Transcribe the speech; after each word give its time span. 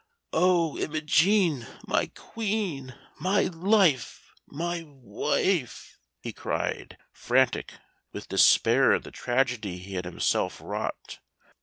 "O 0.33 0.79
Imogen! 0.79 1.67
My 1.85 2.07
queen, 2.15 2.95
my 3.19 3.43
life, 3.43 4.33
my 4.47 4.81
wife!" 4.87 5.99
he 6.23 6.33
cried, 6.33 6.97
frantic 7.11 7.73
with 8.11 8.27
despair 8.27 8.93
at 8.95 9.03
the 9.03 9.11
tragedy 9.11 9.77
he 9.77 9.93
had 9.93 10.05
himself 10.05 10.59
wrought. 10.59 11.19